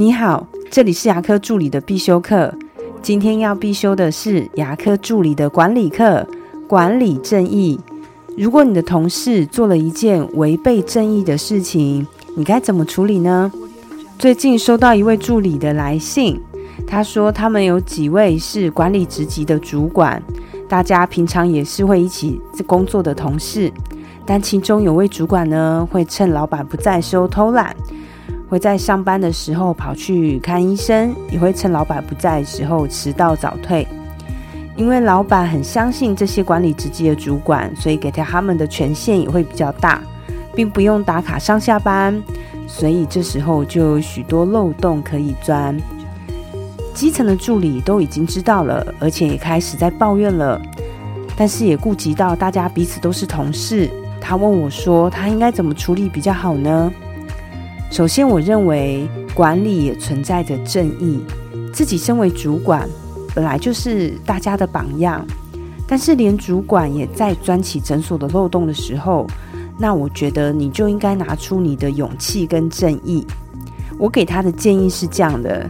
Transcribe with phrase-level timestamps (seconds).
[0.00, 2.54] 你好，这里是牙科助理的必修课。
[3.02, 6.26] 今天要必修的是牙科助理的管理课——
[6.66, 7.78] 管理正义。
[8.34, 13.52] 如果你的同事做了一件违背正义的事情，你该怎么处理呢？
[14.18, 16.40] 最近收到一位助理的来信，
[16.86, 20.22] 他说他们有几位是管理职级的主管，
[20.66, 23.70] 大家平常也是会一起工作的同事，
[24.24, 27.76] 但其中有位主管呢，会趁老板不在时偷懒。
[28.50, 33.86] 会在上班的时候跑去看医生，也会趁老板不在的时候迟到早退。
[34.74, 40.02] 因为老板很相信这些管理职级的主管，所以给他们的权限也会比较大，
[40.52, 42.20] 并不用打卡上下班，
[42.66, 45.76] 所以这时候就有许多漏洞可以钻。
[46.92, 50.60] 基层的助理都已经知道了，而且也开始在抱怨了，
[51.36, 53.88] 但是也顾及到大家彼此都是同事，
[54.20, 56.92] 他问我说：“他应该怎么处理比较好呢？”
[57.90, 61.20] 首先，我认为管理也存在着正义。
[61.72, 62.88] 自己身为主管，
[63.34, 65.26] 本来就是大家的榜样。
[65.88, 69.26] 但是，连主管也在钻起诊所的漏洞的时候，
[69.76, 73.26] 那我觉得你就应该拿出你的勇气跟正义。
[73.98, 75.68] 我给他的建议是这样的：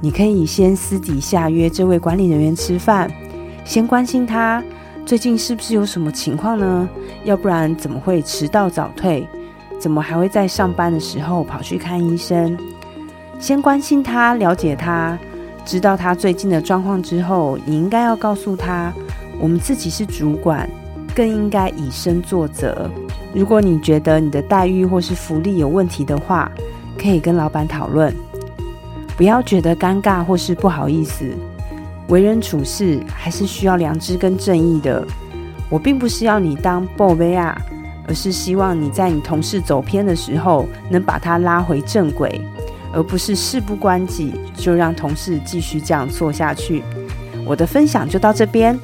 [0.00, 3.08] 你可以先私底下约这位管理人员吃饭，
[3.64, 4.62] 先关心他
[5.06, 6.88] 最近是不是有什么情况呢？
[7.24, 9.24] 要不然怎么会迟到早退？
[9.80, 12.56] 怎么还会在上班的时候跑去看医生？
[13.38, 15.18] 先关心他，了解他，
[15.64, 18.92] 知道他最近的状况之后，你应该要告诉他，
[19.40, 20.68] 我们自己是主管，
[21.14, 22.90] 更应该以身作则。
[23.32, 26.52] 如果你觉得你的待遇或是福利有问题的话，
[26.98, 28.14] 可以跟老板讨论。
[29.16, 31.24] 不要觉得尴尬或是不好意思。
[32.08, 35.06] 为人处事还是需要良知跟正义的。
[35.70, 37.56] 我并不是要你当宝贝啊。
[38.10, 42.40] 而是希望你在你同事走偏的时候，能把他拉回正轨，
[42.92, 46.82] 而不是事不关己就让同事继续这样做下去。
[47.46, 48.76] 我的分享就到这边。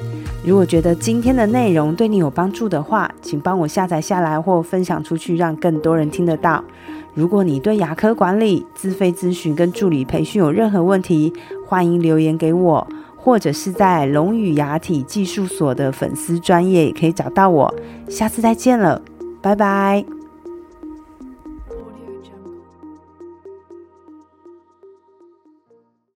[0.45, 6.63] 如果觉得今天的内容对你有帮助的话，请帮我下载下来或分享出去，让更多人听得到。
[7.13, 11.33] 如果你对牙科管理、自费咨询跟助理培训有任何问题，
[11.67, 17.75] 欢迎留言给我，或者是在龙语牙体技术所的粉丝专业也可以找到我。
[18.07, 19.01] 下次再见了。
[19.47, 20.16] 拜拜。